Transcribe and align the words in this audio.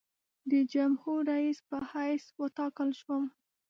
د 0.51 0.53
جمهورریس 0.73 1.59
په 1.69 1.77
حیث 1.91 2.23
وټاکل 2.39 2.89
شوم. 3.01 3.23